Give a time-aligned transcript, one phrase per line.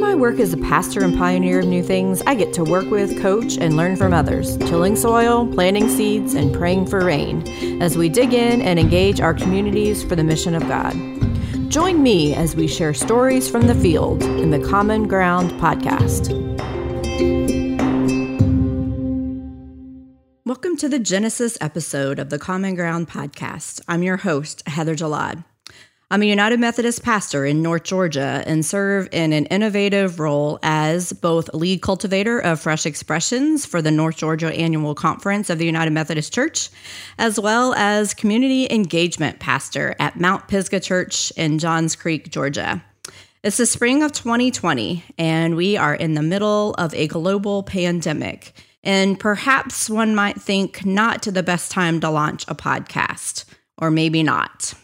[0.00, 2.90] In my work as a pastor and pioneer of new things, I get to work
[2.90, 7.46] with, coach, and learn from others, tilling soil, planting seeds, and praying for rain
[7.82, 10.94] as we dig in and engage our communities for the mission of God.
[11.70, 16.30] Join me as we share stories from the field in the Common Ground podcast.
[20.46, 23.82] Welcome to the Genesis episode of the Common Ground podcast.
[23.86, 25.44] I'm your host, Heather Jallad.
[26.12, 31.12] I'm a United Methodist pastor in North Georgia and serve in an innovative role as
[31.12, 35.92] both lead cultivator of Fresh Expressions for the North Georgia Annual Conference of the United
[35.92, 36.68] Methodist Church,
[37.16, 42.82] as well as community engagement pastor at Mount Pisgah Church in Johns Creek, Georgia.
[43.44, 48.52] It's the spring of 2020, and we are in the middle of a global pandemic.
[48.82, 53.44] And perhaps one might think not the best time to launch a podcast,
[53.78, 54.74] or maybe not.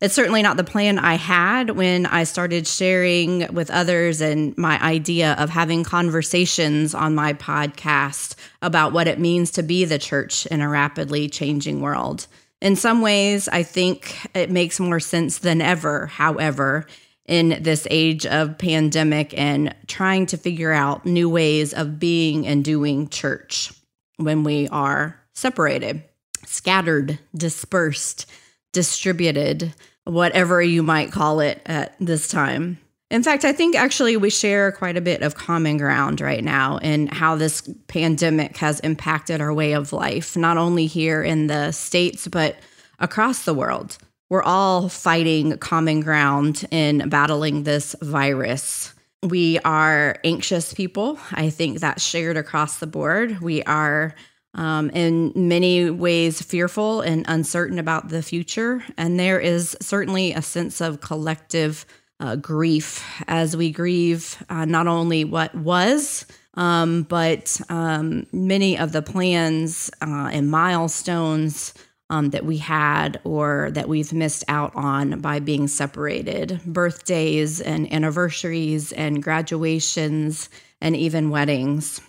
[0.00, 4.80] It's certainly not the plan I had when I started sharing with others and my
[4.80, 10.46] idea of having conversations on my podcast about what it means to be the church
[10.46, 12.28] in a rapidly changing world.
[12.60, 16.86] In some ways, I think it makes more sense than ever, however,
[17.26, 22.64] in this age of pandemic and trying to figure out new ways of being and
[22.64, 23.72] doing church
[24.16, 26.04] when we are separated,
[26.46, 28.26] scattered, dispersed
[28.72, 29.74] distributed,
[30.04, 32.78] whatever you might call it at this time.
[33.10, 36.76] In fact, I think actually we share quite a bit of common ground right now
[36.78, 41.72] in how this pandemic has impacted our way of life, not only here in the
[41.72, 42.56] States, but
[42.98, 43.96] across the world.
[44.28, 48.92] We're all fighting common ground in battling this virus.
[49.22, 51.18] We are anxious people.
[51.32, 53.40] I think that's shared across the board.
[53.40, 54.14] We are
[54.58, 58.82] um, in many ways fearful and uncertain about the future.
[58.96, 61.86] And there is certainly a sense of collective
[62.18, 68.90] uh, grief as we grieve uh, not only what was, um, but um, many of
[68.90, 71.72] the plans uh, and milestones
[72.10, 77.92] um, that we had or that we've missed out on by being separated birthdays and
[77.92, 80.48] anniversaries and graduations
[80.80, 82.00] and even weddings.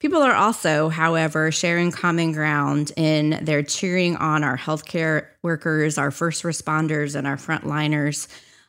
[0.00, 6.10] People are also, however, sharing common ground in their cheering on our healthcare workers, our
[6.10, 8.26] first responders, and our frontliners.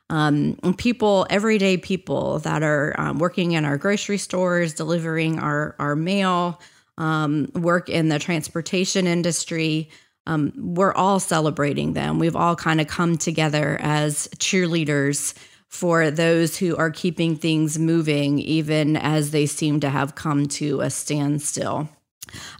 [0.09, 5.96] Um, people, everyday people that are um, working in our grocery stores, delivering our, our
[5.96, 6.59] mail,
[6.97, 9.90] um, work in the transportation industry.
[10.28, 12.20] Um, we're all celebrating them.
[12.20, 15.34] We've all kind of come together as cheerleaders
[15.72, 20.82] for those who are keeping things moving, even as they seem to have come to
[20.82, 21.88] a standstill.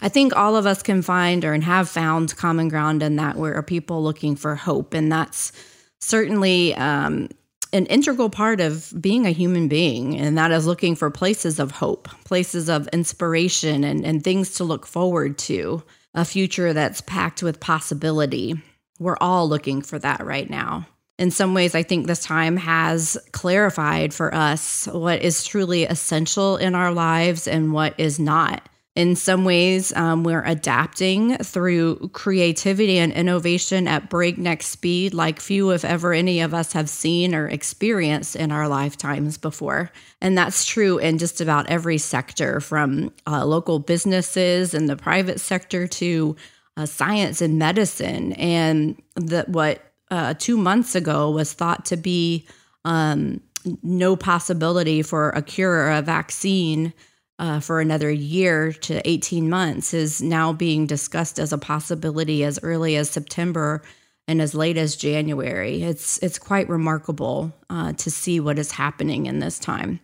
[0.02, 3.36] I think all of us can find or and have found common ground in that
[3.36, 5.52] where are people looking for hope, and that's
[6.00, 7.28] certainly um,
[7.74, 11.72] an integral part of being a human being, and that is looking for places of
[11.72, 15.84] hope, places of inspiration, and, and things to look forward to,
[16.14, 18.56] a future that's packed with possibility.
[19.00, 20.88] We're all looking for that right now
[21.22, 26.58] in some ways, I think this time has clarified for us what is truly essential
[26.58, 28.68] in our lives and what is not.
[28.96, 35.70] In some ways, um, we're adapting through creativity and innovation at breakneck speed, like few,
[35.70, 39.92] if ever, any of us have seen or experienced in our lifetimes before.
[40.22, 45.40] And that's true in just about every sector, from uh, local businesses and the private
[45.40, 46.36] sector to
[46.78, 48.34] uh, science and medicine.
[48.34, 52.46] And the, what uh, two months ago was thought to be
[52.86, 53.42] um,
[53.82, 56.94] no possibility for a cure or a vaccine
[57.40, 62.60] uh, for another year to 18 months is now being discussed as a possibility as
[62.62, 63.82] early as September
[64.28, 65.82] and as late as January.
[65.82, 70.00] It's it's quite remarkable uh, to see what is happening in this time.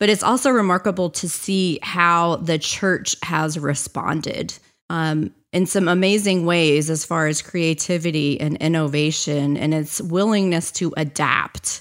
[0.00, 4.58] But it's also remarkable to see how the church has responded.
[4.90, 10.92] Um, in some amazing ways as far as creativity and innovation and its willingness to
[10.96, 11.80] adapt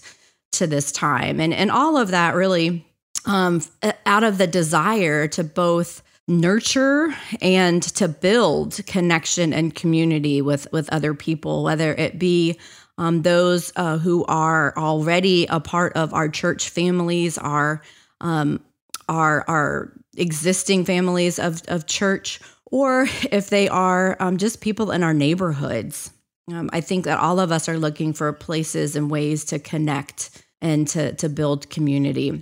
[0.51, 1.39] to this time.
[1.39, 2.85] And, and all of that really
[3.25, 3.63] um,
[4.05, 10.87] out of the desire to both nurture and to build connection and community with, with
[10.93, 12.59] other people, whether it be
[12.99, 17.81] um, those uh, who are already a part of our church families, our,
[18.21, 18.63] um,
[19.09, 22.39] our, our existing families of, of church,
[22.73, 26.11] or if they are um, just people in our neighborhoods.
[26.51, 30.43] Um, I think that all of us are looking for places and ways to connect
[30.59, 32.41] and to, to build community.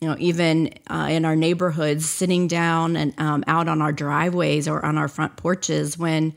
[0.00, 4.68] You know, even uh, in our neighborhoods, sitting down and um, out on our driveways
[4.68, 6.32] or on our front porches when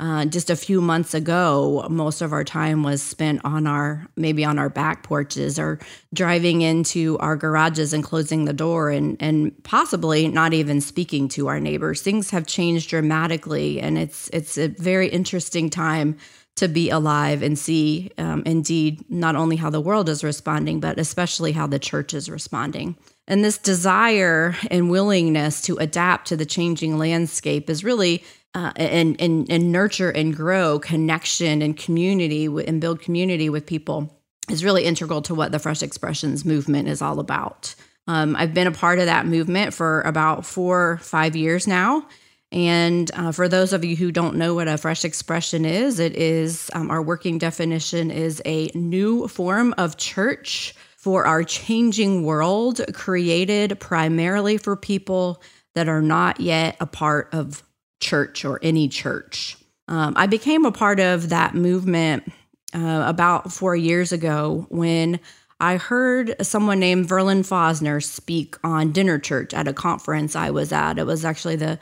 [0.00, 4.44] uh, just a few months ago, most of our time was spent on our maybe
[4.44, 5.80] on our back porches or
[6.14, 11.48] driving into our garages and closing the door and and possibly not even speaking to
[11.48, 12.00] our neighbors.
[12.00, 16.16] Things have changed dramatically, and it's it's a very interesting time
[16.58, 20.98] to be alive and see um, indeed not only how the world is responding, but
[20.98, 22.96] especially how the church is responding.
[23.28, 28.24] And this desire and willingness to adapt to the changing landscape is really
[28.54, 34.18] uh, and, and and nurture and grow connection and community and build community with people
[34.50, 37.74] is really integral to what the Fresh Expressions movement is all about.
[38.06, 42.06] Um, I've been a part of that movement for about four, five years now.
[42.50, 46.16] And uh, for those of you who don't know what a fresh expression is, it
[46.16, 52.80] is um, our working definition is a new form of church for our changing world,
[52.94, 55.42] created primarily for people
[55.74, 57.62] that are not yet a part of
[58.00, 59.56] church or any church.
[59.88, 62.30] Um, I became a part of that movement
[62.74, 65.18] uh, about four years ago when
[65.60, 70.72] I heard someone named Verlon Fosner speak on Dinner Church at a conference I was
[70.72, 70.98] at.
[70.98, 71.78] It was actually the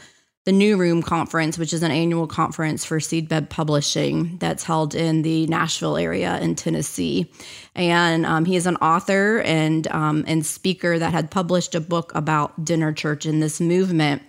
[0.47, 5.23] the New Room Conference, which is an annual conference for Seedbed Publishing that's held in
[5.23, 7.29] the Nashville area in Tennessee.
[7.75, 12.15] And um, he is an author and um, and speaker that had published a book
[12.15, 14.23] about Dinner Church and this movement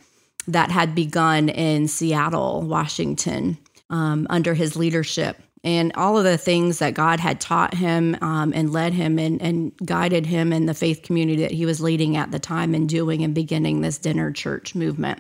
[0.48, 3.58] that had begun in Seattle, Washington,
[3.90, 5.38] um, under his leadership.
[5.64, 9.42] And all of the things that God had taught him um, and led him and,
[9.42, 12.88] and guided him in the faith community that he was leading at the time and
[12.88, 15.20] doing and beginning this dinner church movement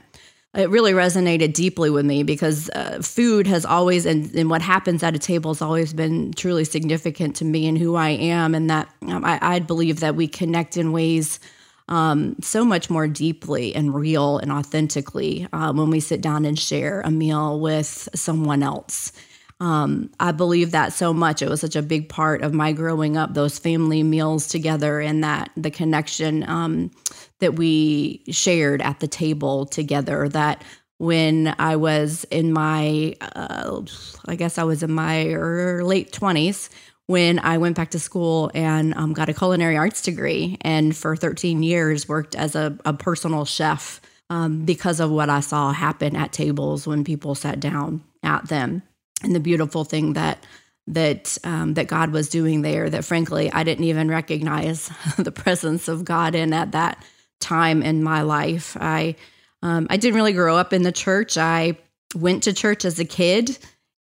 [0.58, 5.04] it really resonated deeply with me because uh, food has always and, and, what happens
[5.04, 8.70] at a table has always been truly significant to me and who I am, and
[8.70, 11.40] that um, I, I, believe that we connect in ways
[11.88, 16.60] um, so much more deeply and real and authentically uh, when we sit down and
[16.60, 19.12] share a meal with someone else.
[19.60, 21.42] Um, I believe that so much.
[21.42, 25.24] It was such a big part of my growing up, those family meals together and
[25.24, 26.92] that the connection um,
[27.40, 30.30] that we shared at the table together.
[30.30, 30.64] That
[31.00, 33.82] when I was in my, uh,
[34.28, 36.70] I guess I was in my late 20s
[37.08, 41.16] when I went back to school and um, got a culinary arts degree, and for
[41.16, 44.00] 13 years worked as a, a personal chef
[44.30, 48.84] um, because of what I saw happen at tables when people sat down at them
[49.24, 50.46] and the beautiful thing that
[50.88, 55.88] that um, that God was doing there that frankly I didn't even recognize the presence
[55.88, 57.04] of God in at that
[57.40, 58.78] time in my life.
[58.80, 59.16] I
[59.62, 61.38] um, I didn't really grow up in the church.
[61.38, 61.78] I
[62.16, 63.58] went to church as a kid,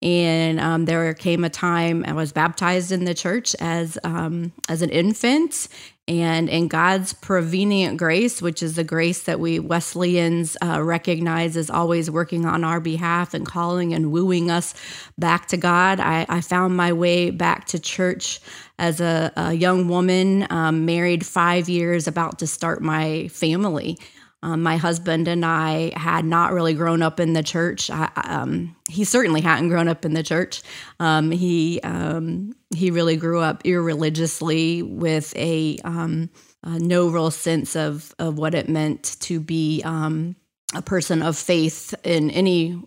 [0.05, 4.83] and um, there came a time I was baptized in the church as um, as
[4.83, 5.69] an infant,
[6.07, 11.71] and in God's prevenient grace, which is the grace that we Wesleyans uh, recognize as
[11.71, 14.75] always working on our behalf and calling and wooing us
[15.17, 18.41] back to God, I, I found my way back to church
[18.79, 23.99] as a, a young woman, um, married five years, about to start my family.
[24.45, 27.91] Um, my husband and I had not really grown up in the church.
[27.91, 30.61] I, um, he certainly hadn't grown up in the church.
[31.01, 36.29] Um, he um, he really grew up irreligiously with a, um,
[36.63, 40.37] a, no real sense of of what it meant to be um,
[40.75, 42.79] a person of faith in any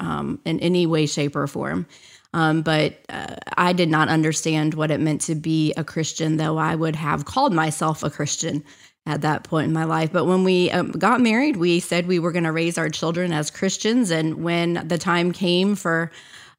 [0.00, 1.86] in any way, shape, or form.
[2.32, 6.58] Um, but uh, I did not understand what it meant to be a Christian, though
[6.58, 8.64] I would have called myself a Christian
[9.06, 10.12] at that point in my life.
[10.12, 13.32] But when we um, got married, we said we were going to raise our children
[13.32, 14.10] as Christians.
[14.10, 16.10] And when the time came for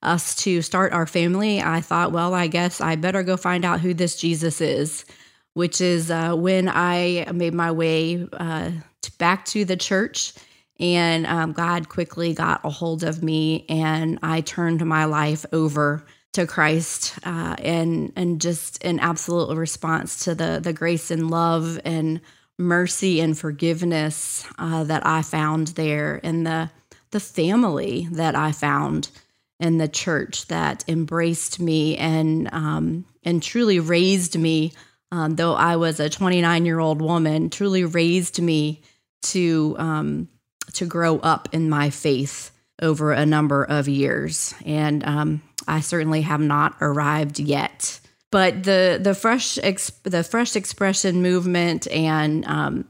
[0.04, 3.82] us to start our family, I thought, well, I guess I better go find out
[3.82, 5.06] who this Jesus is,
[5.54, 8.72] which is uh, when I made my way uh,
[9.18, 10.34] back to the church.
[10.80, 16.06] And um, God quickly got a hold of me, and I turned my life over
[16.34, 21.80] to Christ, uh, and and just an absolute response to the the grace and love
[21.86, 22.20] and
[22.58, 26.70] mercy and forgiveness uh, that I found there, and the
[27.12, 29.10] the family that I found
[29.60, 34.74] in the church that embraced me and um, and truly raised me.
[35.12, 38.82] Um, though I was a 29 year old woman, truly raised me
[39.24, 40.30] to um,
[40.74, 46.22] to grow up in my faith over a number of years, and um, I certainly
[46.22, 48.00] have not arrived yet.
[48.36, 52.86] But the the fresh the fresh expression movement and um,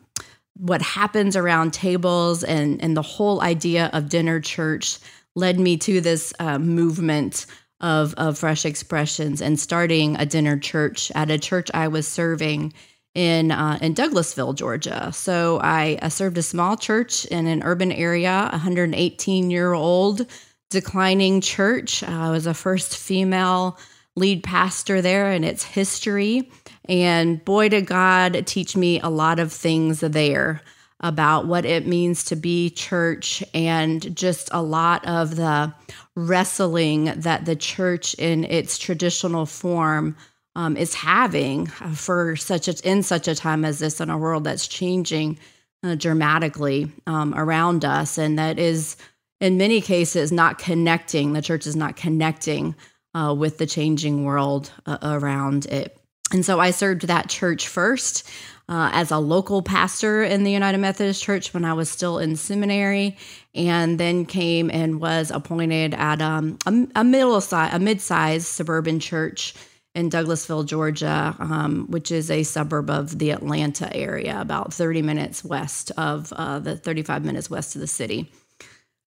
[0.57, 4.97] what happens around tables and and the whole idea of dinner church
[5.35, 7.45] led me to this uh, movement
[7.79, 12.73] of of fresh expressions and starting a dinner church at a church I was serving
[13.13, 15.11] in uh, in Douglasville, Georgia.
[15.13, 20.25] So I, I, served a small church in an urban area, 118 year old
[20.71, 22.01] declining church.
[22.01, 23.77] Uh, I was the first female
[24.15, 26.49] lead pastor there and its history.
[26.87, 30.61] And boy, did God teach me a lot of things there
[31.01, 35.73] about what it means to be church and just a lot of the
[36.15, 40.15] wrestling that the church in its traditional form
[40.55, 44.45] um, is having for such a, in such a time as this in a world
[44.45, 45.37] that's changing
[45.83, 48.95] uh, dramatically um, around us and that is
[49.41, 52.73] in many cases not connecting the church is not connecting
[53.15, 55.97] uh, with the changing world uh, around it
[56.31, 58.29] and so i served that church first
[58.67, 62.35] uh, as a local pastor in the United Methodist Church when I was still in
[62.35, 63.17] seminary,
[63.53, 68.99] and then came and was appointed at um, a, a middle size, a mid-sized suburban
[68.99, 69.53] church
[69.93, 75.43] in Douglasville, Georgia, um, which is a suburb of the Atlanta area, about 30 minutes
[75.43, 78.31] west of uh, the 35 minutes west of the city.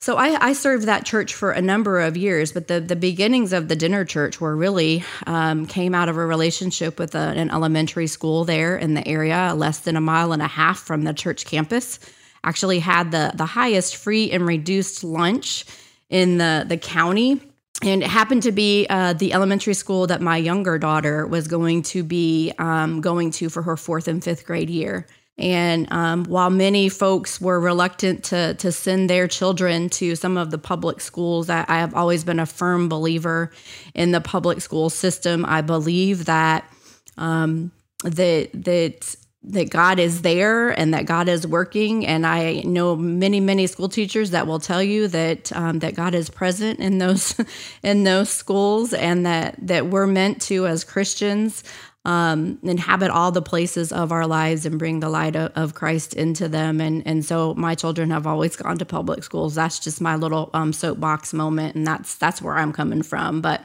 [0.01, 3.53] So I, I, served that church for a number of years, but the, the beginnings
[3.53, 7.51] of the dinner church were really um, came out of a relationship with a, an
[7.51, 11.13] elementary school there in the area, less than a mile and a half from the
[11.13, 11.99] church campus.
[12.45, 15.65] Actually, had the the highest free and reduced lunch
[16.09, 17.41] in the the county,
[17.83, 21.83] and it happened to be uh, the elementary school that my younger daughter was going
[21.83, 25.09] to be um, going to for her fourth and fifth grade year.
[25.39, 30.51] And um, while many folks were reluctant to, to send their children to some of
[30.51, 33.53] the public schools, I, I have always been a firm believer
[33.95, 35.45] in the public school system.
[35.47, 36.69] I believe that
[37.17, 37.71] um,
[38.03, 42.07] that that that God is there and that God is working.
[42.07, 46.15] And I know many, many school teachers that will tell you that um, that God
[46.15, 47.39] is present in those
[47.83, 51.63] in those schools, and that that we're meant to as Christians
[52.05, 56.15] um, inhabit all the places of our lives and bring the light of, of, Christ
[56.15, 56.81] into them.
[56.81, 59.55] And and so my children have always gone to public schools.
[59.57, 63.41] That's just my little um, soapbox moment, and that's that's where I'm coming from.
[63.41, 63.65] But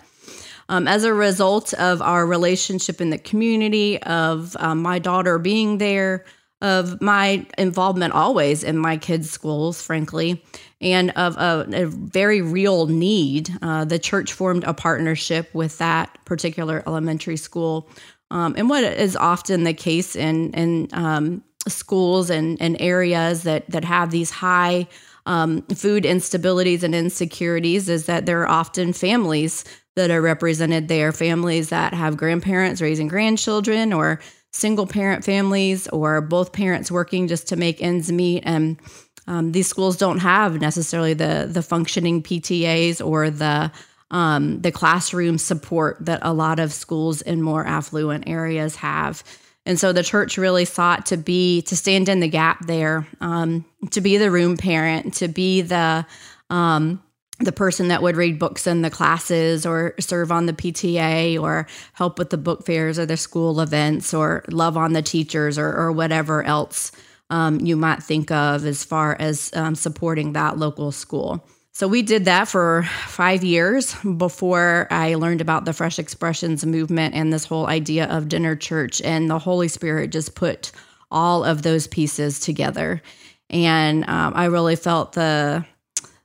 [0.69, 5.77] um, as a result of our relationship in the community, of um, my daughter being
[5.77, 6.25] there,
[6.61, 10.43] of my involvement always in my kids' schools, frankly,
[10.79, 16.17] and of a, a very real need, uh, the church formed a partnership with that
[16.25, 17.89] particular elementary school
[18.33, 23.69] um, and what is often the case in in um, schools and, and areas that
[23.69, 24.87] that have these high
[25.25, 29.63] um, food instabilities and insecurities is that there are often families
[29.95, 34.19] that are represented there, families that have grandparents raising grandchildren or
[34.51, 38.43] single parent families or both parents working just to make ends meet.
[38.45, 38.79] And
[39.27, 43.71] um, these schools don't have necessarily the the functioning PTAs or the
[44.13, 49.23] um, the classroom support that a lot of schools in more affluent areas have.
[49.65, 53.65] And so the church really sought to be, to stand in the gap there, um,
[53.91, 56.05] to be the room parent, to be the,
[56.51, 57.01] um,
[57.39, 61.65] the person that would read books in the classes or serve on the PTA or
[61.93, 65.73] help with the book fairs or the school events or love on the teachers or,
[65.73, 66.91] or whatever else
[67.31, 71.43] um, you might think of as far as um, supporting that local school.
[71.75, 77.15] So we did that for five years before I learned about the Fresh Expressions movement
[77.15, 79.01] and this whole idea of dinner church.
[79.01, 80.71] And the Holy Spirit just put
[81.09, 83.01] all of those pieces together.
[83.49, 85.65] And um, I really felt the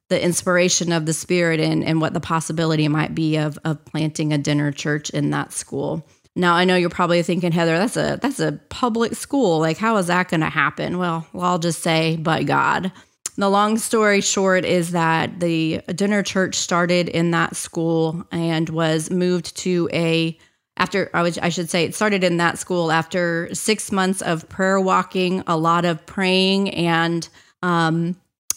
[0.08, 4.32] the inspiration of the Spirit and, and what the possibility might be of, of planting
[4.32, 6.06] a dinner church in that school.
[6.34, 9.60] Now I know you're probably thinking, Heather, that's a that's a public school.
[9.60, 10.98] Like, how is that going to happen?
[10.98, 12.92] Well, well, I'll just say, by God.
[13.38, 19.12] The long story short is that the dinner church started in that school and was
[19.12, 20.36] moved to a
[20.76, 24.48] after I, was, I should say it started in that school after six months of
[24.48, 27.28] prayer walking, a lot of praying and
[27.62, 28.16] um,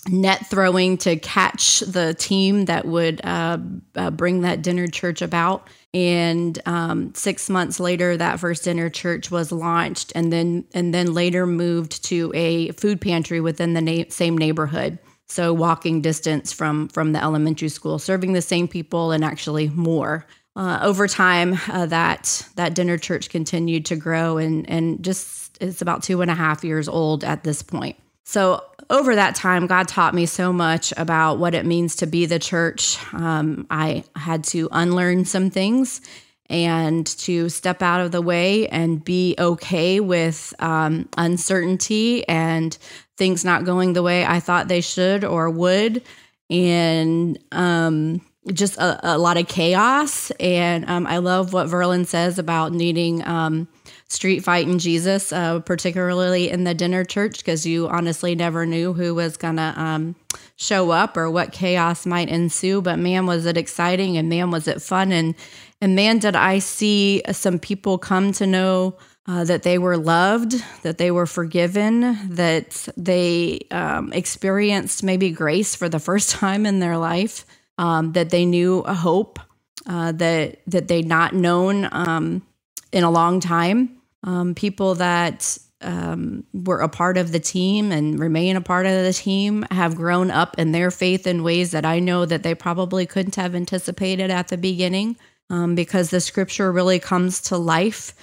[0.09, 3.59] net throwing to catch the team that would uh,
[3.95, 5.67] uh, bring that dinner church about.
[5.93, 11.13] And um, six months later, that first dinner church was launched, and then and then
[11.13, 14.99] later moved to a food pantry within the na- same neighborhood.
[15.27, 20.25] So walking distance from from the elementary school, serving the same people and actually more.
[20.55, 25.81] Uh, over time, uh, that that dinner church continued to grow, and and just it's
[25.81, 27.97] about two and a half years old at this point.
[28.23, 32.25] So over that time, God taught me so much about what it means to be
[32.25, 32.99] the church.
[33.13, 36.01] Um, I had to unlearn some things
[36.49, 42.77] and to step out of the way and be okay with um, uncertainty and
[43.17, 46.03] things not going the way I thought they should or would.
[46.49, 48.19] And um,
[48.53, 50.31] just a, a, lot of chaos.
[50.39, 53.67] And um, I love what Verlon says about needing um,
[54.07, 59.13] street fighting Jesus, uh, particularly in the dinner church, because you honestly never knew who
[59.13, 60.15] was going to um,
[60.55, 62.81] show up or what chaos might ensue.
[62.81, 65.11] But man, was it exciting and man, was it fun.
[65.11, 65.35] And,
[65.79, 70.55] and man, did I see some people come to know uh, that they were loved,
[70.81, 76.79] that they were forgiven, that they um, experienced maybe grace for the first time in
[76.79, 77.45] their life,
[77.81, 79.39] um, that they knew a hope
[79.87, 82.45] uh, that that they'd not known um,
[82.91, 83.97] in a long time.
[84.23, 89.03] Um, people that um, were a part of the team and remain a part of
[89.03, 92.53] the team have grown up in their faith in ways that I know that they
[92.53, 95.17] probably couldn't have anticipated at the beginning,
[95.49, 98.13] um, because the scripture really comes to life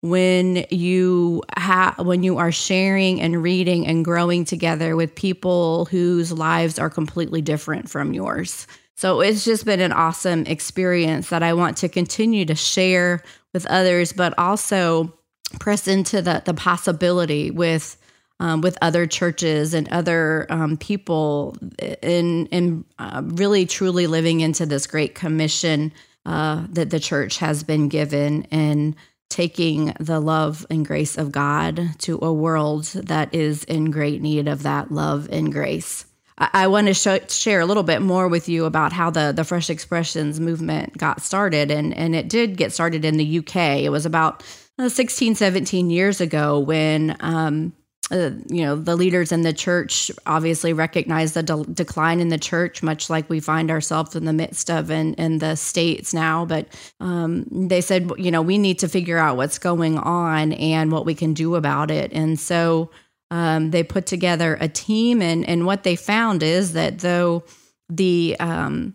[0.00, 6.30] when you have when you are sharing and reading and growing together with people whose
[6.32, 8.68] lives are completely different from yours.
[8.98, 13.22] So it's just been an awesome experience that I want to continue to share
[13.54, 15.14] with others, but also
[15.60, 17.96] press into the the possibility with
[18.40, 21.56] um, with other churches and other um, people
[22.02, 25.92] in in uh, really truly living into this great commission
[26.26, 28.96] uh, that the church has been given and
[29.30, 34.48] taking the love and grace of God to a world that is in great need
[34.48, 36.07] of that love and grace.
[36.38, 39.70] I, want to share a little bit more with you about how the, the Fresh
[39.70, 41.70] Expressions movement got started.
[41.70, 43.56] And, and it did get started in the UK.
[43.80, 44.44] It was about
[44.78, 47.72] uh, 16, 17 years ago when um,
[48.10, 52.38] uh, you know the leaders in the church obviously recognized the de- decline in the
[52.38, 56.44] church much like we find ourselves in the midst of in, in the states now
[56.46, 56.66] but
[57.00, 61.04] um, they said you know we need to figure out what's going on and what
[61.04, 62.90] we can do about it and so
[63.30, 67.44] um, they put together a team, and and what they found is that though
[67.88, 68.94] the um,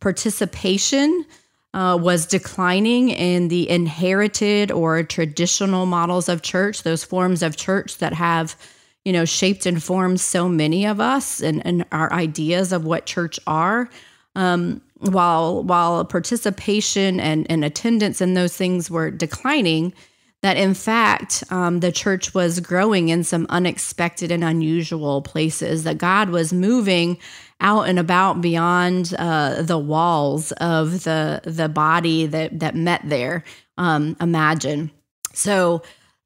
[0.00, 1.24] participation
[1.74, 7.98] uh, was declining in the inherited or traditional models of church, those forms of church
[7.98, 8.56] that have
[9.04, 13.06] you know shaped and formed so many of us and, and our ideas of what
[13.06, 13.88] church are.
[14.34, 19.92] Um, while while participation and, and attendance and those things were declining,
[20.42, 25.98] that in fact um, the church was growing in some unexpected and unusual places, that
[25.98, 27.18] God was moving
[27.60, 33.44] out and about beyond uh, the walls of the the body that that met there.
[33.78, 34.90] Um, imagine
[35.32, 35.82] so.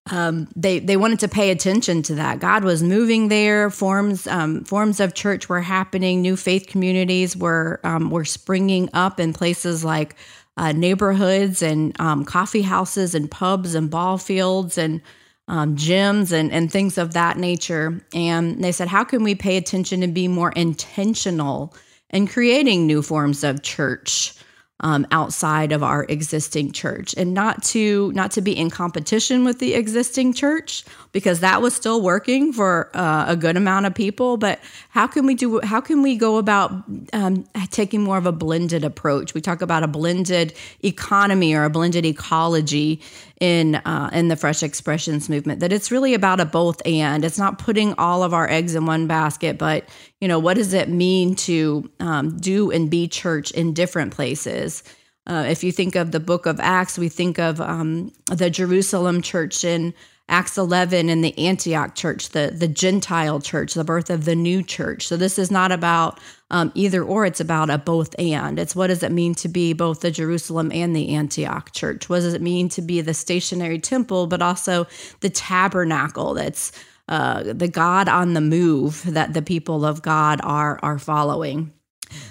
[0.08, 2.38] Um, they they wanted to pay attention to that.
[2.38, 3.70] God was moving there.
[3.70, 6.22] Forms um, forms of church were happening.
[6.22, 10.14] New faith communities were um, were springing up in places like
[10.56, 15.00] uh, neighborhoods and um, coffee houses and pubs and ball fields and
[15.48, 18.00] um, gyms and, and things of that nature.
[18.14, 21.74] And they said, how can we pay attention and be more intentional
[22.10, 24.34] in creating new forms of church?
[24.80, 27.14] Um, outside of our existing church.
[27.16, 31.74] And not to not to be in competition with the existing church because that was
[31.74, 34.60] still working for uh, a good amount of people but
[34.90, 36.72] how can we do how can we go about
[37.14, 39.32] um, taking more of a blended approach?
[39.32, 40.52] We talk about a blended
[40.84, 43.00] economy or a blended ecology
[43.40, 47.24] in uh, in the fresh expressions movement that it's really about a both and.
[47.24, 49.88] It's not putting all of our eggs in one basket but
[50.20, 54.82] you know, what does it mean to um, do and be church in different places?
[55.26, 59.22] Uh, if you think of the book of Acts, we think of um, the Jerusalem
[59.22, 59.92] church in
[60.28, 64.62] Acts 11 and the Antioch church, the, the Gentile church, the birth of the new
[64.62, 65.06] church.
[65.06, 66.18] So this is not about
[66.50, 68.58] um, either or, it's about a both and.
[68.58, 72.08] It's what does it mean to be both the Jerusalem and the Antioch church?
[72.08, 74.86] What does it mean to be the stationary temple, but also
[75.20, 76.72] the tabernacle that's
[77.08, 81.72] uh, the God on the move that the people of God are are following.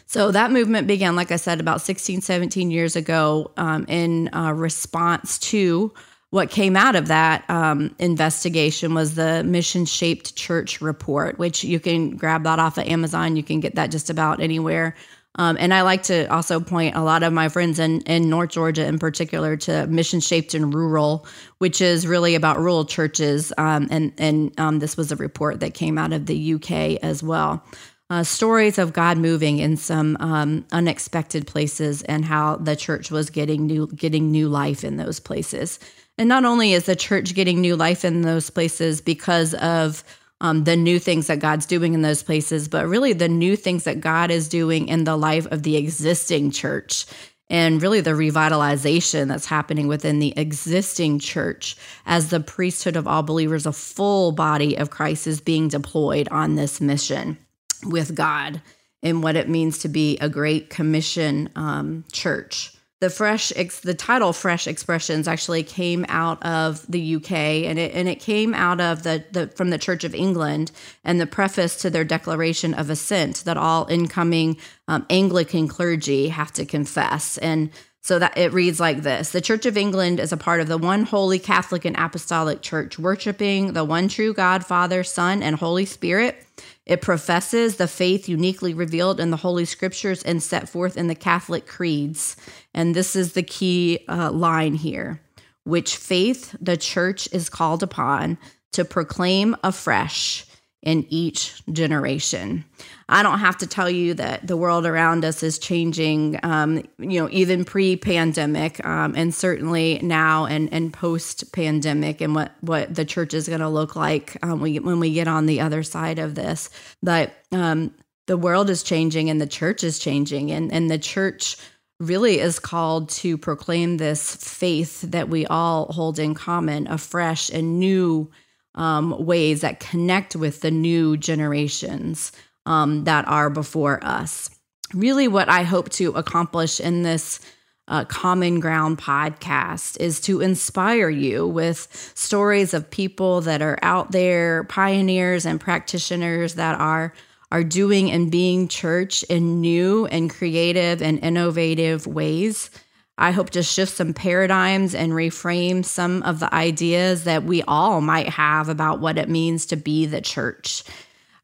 [0.06, 4.54] So that movement began, like I said, about 16, 17 years ago um, in uh,
[4.54, 5.94] response to
[6.30, 11.80] what came out of that um, investigation was the mission shaped church report, which you
[11.80, 13.36] can grab that off of Amazon.
[13.36, 14.96] You can get that just about anywhere.
[15.36, 18.52] Um, and I like to also point a lot of my friends in, in North
[18.52, 23.52] Georgia, in particular, to Mission Shaped and Rural, which is really about rural churches.
[23.58, 27.22] Um, and and um, this was a report that came out of the UK as
[27.22, 27.64] well.
[28.10, 33.30] Uh, stories of God moving in some um, unexpected places and how the church was
[33.30, 35.80] getting new getting new life in those places.
[36.18, 40.04] And not only is the church getting new life in those places because of
[40.42, 43.86] um, the new things that God's doing in those places, but really the new things
[43.86, 47.06] that God is doing in the life of the existing church
[47.50, 53.22] and really the revitalization that's happening within the existing church as the priesthood of all
[53.22, 57.38] believers, a full body of Christ is being deployed on this mission
[57.84, 58.62] with God
[59.04, 63.94] and what it means to be a great commission um, church the fresh ex- the
[63.94, 68.80] title fresh expressions actually came out of the UK and it and it came out
[68.80, 70.72] of the, the from the Church of England
[71.04, 76.52] and the preface to their declaration of assent that all incoming um, Anglican clergy have
[76.54, 77.70] to confess and
[78.06, 80.78] so that it reads like this The Church of England is a part of the
[80.78, 85.86] one holy Catholic and Apostolic Church, worshiping the one true God, Father, Son, and Holy
[85.86, 86.46] Spirit.
[86.86, 91.16] It professes the faith uniquely revealed in the Holy Scriptures and set forth in the
[91.16, 92.36] Catholic creeds.
[92.74, 95.22] And this is the key uh, line here
[95.66, 98.38] which faith the church is called upon
[98.72, 100.46] to proclaim afresh
[100.86, 102.64] in each generation.
[103.10, 107.20] I don't have to tell you that the world around us is changing, um, you
[107.20, 112.94] know, even pre pandemic um, and certainly now and, and post pandemic and what, what
[112.94, 115.84] the church is going to look like um, we, when we get on the other
[115.84, 116.70] side of this.
[117.04, 117.94] But um,
[118.28, 121.58] the world is changing and the church is changing, and, and the church
[122.00, 127.50] really is called to proclaim this faith that we all hold in common, a fresh
[127.50, 128.30] and new
[128.76, 132.32] um, ways that connect with the new generations
[132.66, 134.50] um, that are before us.
[134.94, 137.40] Really, what I hope to accomplish in this
[137.88, 144.12] uh, Common Ground podcast is to inspire you with stories of people that are out
[144.12, 147.14] there, pioneers and practitioners that are
[147.52, 152.70] are doing and being church in new and creative and innovative ways
[153.18, 158.02] I hope to shift some paradigms and reframe some of the ideas that we all
[158.02, 160.84] might have about what it means to be the church.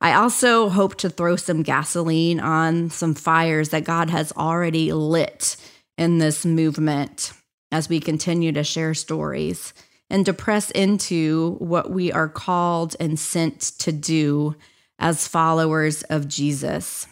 [0.01, 5.55] I also hope to throw some gasoline on some fires that God has already lit
[5.97, 7.31] in this movement
[7.71, 9.73] as we continue to share stories
[10.09, 14.55] and to press into what we are called and sent to do
[14.99, 17.07] as followers of Jesus.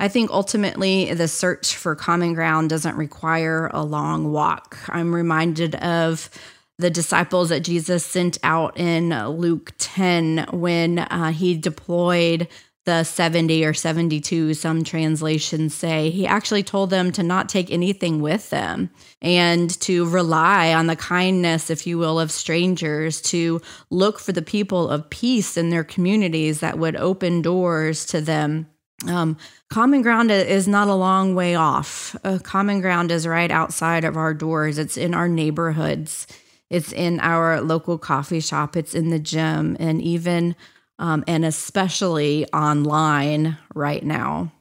[0.00, 4.78] I think ultimately the search for common ground doesn't require a long walk.
[4.88, 6.30] I'm reminded of
[6.78, 12.48] the disciples that Jesus sent out in Luke 10 when uh, he deployed
[12.86, 16.08] the 70 or 72, some translations say.
[16.08, 18.88] He actually told them to not take anything with them
[19.20, 23.60] and to rely on the kindness, if you will, of strangers, to
[23.90, 28.66] look for the people of peace in their communities that would open doors to them
[29.06, 29.36] um,
[29.70, 32.14] common ground is not a long way off.
[32.22, 34.78] Uh, common ground is right outside of our doors.
[34.78, 36.26] It's in our neighborhoods.
[36.68, 38.76] It's in our local coffee shop.
[38.76, 40.54] It's in the gym, and even
[40.98, 44.52] um, and especially online right now.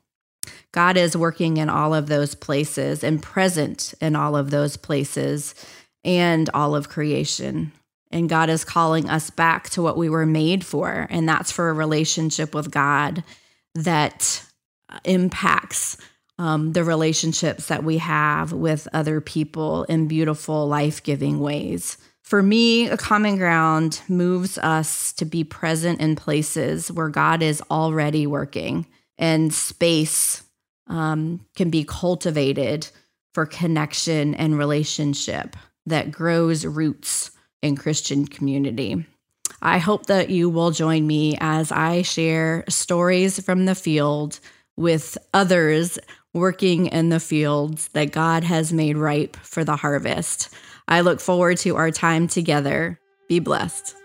[0.71, 5.53] God is working in all of those places and present in all of those places
[6.05, 7.71] and all of creation.
[8.11, 11.69] And God is calling us back to what we were made for, and that's for
[11.69, 13.23] a relationship with God
[13.83, 14.43] that
[15.05, 15.97] impacts
[16.37, 21.97] um, the relationships that we have with other people in beautiful, life giving ways.
[22.23, 27.61] For me, a common ground moves us to be present in places where God is
[27.69, 28.85] already working,
[29.17, 30.43] and space
[30.87, 32.87] um, can be cultivated
[33.33, 39.05] for connection and relationship that grows roots in Christian community.
[39.61, 44.39] I hope that you will join me as I share stories from the field
[44.77, 45.99] with others
[46.33, 50.53] working in the fields that God has made ripe for the harvest.
[50.87, 52.99] I look forward to our time together.
[53.27, 53.95] Be blessed.